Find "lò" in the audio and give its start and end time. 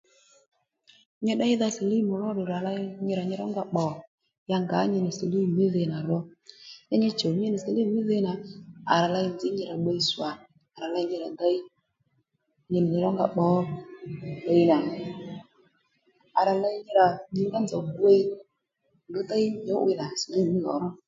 20.65-20.73